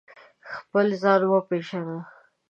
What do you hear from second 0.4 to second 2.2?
خپل ځان و پېژنه